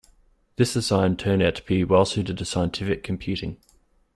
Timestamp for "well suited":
1.83-2.39